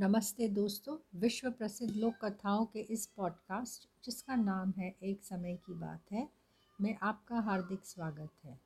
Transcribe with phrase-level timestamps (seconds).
[0.00, 5.74] नमस्ते दोस्तों, विश्व प्रसिद्ध लोक कथाओं के इस पॉडकास्ट जिसका नाम है एक समय की
[5.74, 6.28] बात है,
[6.80, 8.60] में आपका हार्दिक स्वागत है।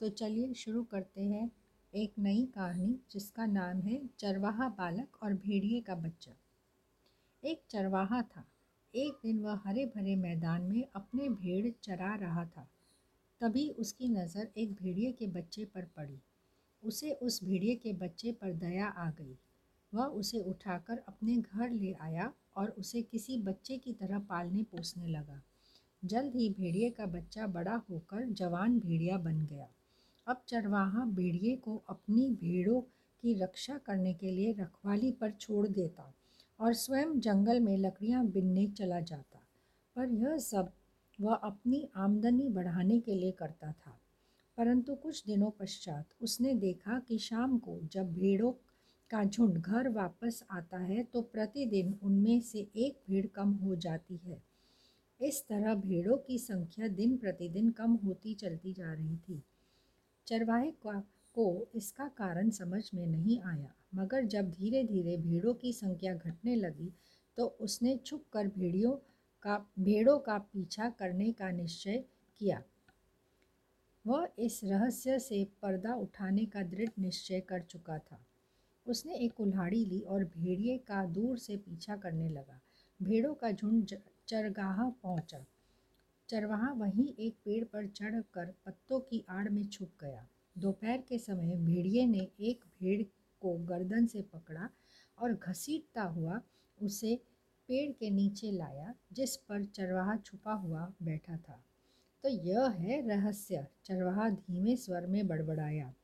[0.00, 1.50] तो चलिए शुरू करते हैं
[1.94, 6.32] एक नई कहानी, जिसका नाम है चरवाहा बालक और भेड़िए का बच्चा।
[7.44, 8.44] एक चरवाहा था।
[8.94, 12.68] एक दिन वह हरे भरे मैदान में अपने भेड़ चरा रहा था।
[13.40, 16.20] तभी उसकी नज़र एक भेड़िए के बच्चे पर पड़ी।
[16.84, 19.38] उसे उस भेड़िए के बच्चे पर दया आ गई।
[19.94, 25.06] वह उसे उठाकर अपने घर ले आया और उसे किसी बच्चे की तरह पालने पोसने
[25.06, 25.42] लगा।
[26.04, 29.68] जल्द ही भेड़िए का बच्चा बड़ा होकर जवान भेड़िया बन गया।
[30.26, 32.80] अब चरवाहा भेड़िए को अपनी भेड़ों
[33.22, 36.14] की रक्षा करने के लिए रखवाली पर छोड़ देता
[36.60, 39.38] और स्वयं जंगल में लकड़ियाँ बिनने चला जाता।
[39.96, 40.72] पर यह सब
[41.20, 44.00] वह अपनी आमदनी बढ़ाने के लिए करता था।
[44.56, 48.52] परंतु कुछ दिनों पश्चात उसने देखा कि शाम को जब भेड़ों
[49.10, 54.20] का झुंड घर वापस आता है तो प्रतिदिन उनमें से एक भीड़ कम हो जाती
[54.24, 54.42] है।
[55.20, 59.42] इस तरह भेड़ों की संख्या दिन प्रतिदिन कम होती चलती जा रही थी।
[60.26, 60.98] चरवाहे का,
[61.36, 66.54] को इसका कारण समझ में नहीं आया, मगर जब धीरे धीरे भेड़ों की संख्या घटने
[66.56, 66.92] लगी
[67.38, 68.92] तो उसने छुप कर भेड़ियों
[69.42, 72.04] का, भेड़ों का पीछा करने का निश्चय
[72.40, 72.62] किया।
[74.04, 78.24] वह इस रहस्य से पर्दा उठाने का दृढ़ निश्चय कर चुका था।
[78.86, 82.60] उसने एक कुल्हाड़ी ली और भेड़िए का दूर से पीछा करने लगा।
[83.02, 83.86] भेड़ों का झुंड
[84.28, 85.44] चरगाह पहुँचा।
[86.28, 90.26] चरवाहा वहीं एक पेड़ पर चढ़कर पत्तों की आड़ में छुप गया।
[90.58, 93.02] दोपहर के समय भेड़िए ने एक भेड़
[93.40, 94.68] को गर्दन से पकड़ा
[95.18, 96.40] और घसीटता हुआ
[96.82, 97.20] उसे
[97.68, 101.64] पेड़ के नीचे लाया, जिस पर चरवाहा छुपा हुआ बैठा था।
[102.22, 105.94] तो यह है रहस्य। चरवाहा धीमे स्वर में बड़बड़ाया।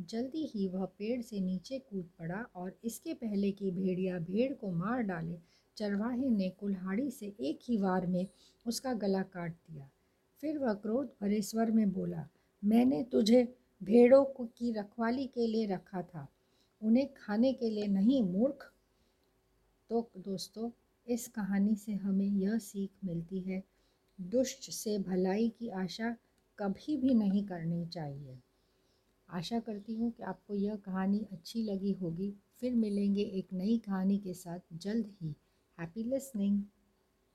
[0.00, 4.70] जल्दी ही वह पेड़ से नीचे कूद पड़ा और इसके पहले कि भेड़िया भेड़ को
[4.70, 5.38] मार डाले,
[5.76, 8.26] चरवाहे ने कुल्हाड़ी से एक ही वार में
[8.66, 9.90] उसका गला काट दिया।
[10.40, 12.28] फिर वह क्रोध भरे स्वर में बोला,
[12.64, 16.28] मैंने तुझे भेड़ों को रखवाली के लिए रखा था,
[16.82, 18.72] उन्हें खाने के लिए नहीं, मूर्ख।
[19.88, 20.70] तो दोस्तों,
[21.06, 23.62] इस कहानी से हमें यह सीख मिलती है,
[24.20, 26.16] दुष्ट से भलाई की आशा
[26.58, 28.38] कभी भी नहीं करनी चाहिए।
[29.32, 34.18] आशा करती हूँ कि आपको यह कहानी अच्छी लगी होगी। फिर मिलेंगे एक नई कहानी
[34.18, 35.34] के साथ जल्द ही।
[35.78, 36.62] Happy listening.